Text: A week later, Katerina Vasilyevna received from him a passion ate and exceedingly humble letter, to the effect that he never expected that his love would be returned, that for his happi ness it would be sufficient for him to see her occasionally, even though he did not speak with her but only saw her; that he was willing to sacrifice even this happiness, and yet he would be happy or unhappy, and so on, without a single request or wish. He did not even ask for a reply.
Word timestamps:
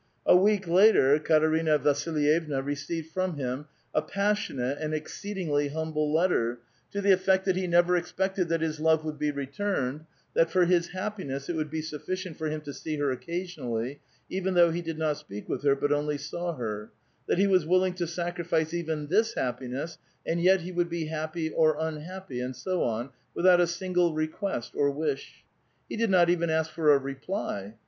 A 0.25 0.35
week 0.35 0.67
later, 0.67 1.19
Katerina 1.19 1.77
Vasilyevna 1.77 2.63
received 2.63 3.11
from 3.11 3.35
him 3.35 3.67
a 3.93 4.01
passion 4.01 4.59
ate 4.59 4.79
and 4.79 4.95
exceedingly 4.95 5.67
humble 5.67 6.11
letter, 6.11 6.57
to 6.91 7.01
the 7.01 7.11
effect 7.11 7.45
that 7.45 7.55
he 7.55 7.67
never 7.67 7.95
expected 7.95 8.49
that 8.49 8.61
his 8.61 8.79
love 8.79 9.05
would 9.05 9.19
be 9.19 9.29
returned, 9.29 10.05
that 10.33 10.49
for 10.49 10.65
his 10.65 10.89
happi 10.95 11.23
ness 11.27 11.49
it 11.49 11.55
would 11.55 11.69
be 11.69 11.83
sufficient 11.83 12.35
for 12.35 12.47
him 12.47 12.61
to 12.61 12.73
see 12.73 12.97
her 12.97 13.11
occasionally, 13.11 13.99
even 14.27 14.55
though 14.55 14.71
he 14.71 14.81
did 14.81 14.97
not 14.97 15.17
speak 15.17 15.47
with 15.47 15.61
her 15.61 15.75
but 15.75 15.91
only 15.91 16.17
saw 16.17 16.55
her; 16.55 16.89
that 17.27 17.37
he 17.37 17.45
was 17.45 17.67
willing 17.67 17.93
to 17.93 18.07
sacrifice 18.07 18.73
even 18.73 19.05
this 19.05 19.35
happiness, 19.35 19.99
and 20.25 20.41
yet 20.41 20.61
he 20.61 20.71
would 20.71 20.89
be 20.89 21.05
happy 21.05 21.51
or 21.51 21.77
unhappy, 21.79 22.41
and 22.41 22.55
so 22.55 22.81
on, 22.81 23.11
without 23.35 23.61
a 23.61 23.67
single 23.67 24.15
request 24.15 24.71
or 24.75 24.89
wish. 24.89 25.43
He 25.87 25.95
did 25.95 26.09
not 26.09 26.27
even 26.27 26.49
ask 26.49 26.71
for 26.71 26.91
a 26.91 26.97
reply. 26.97 27.75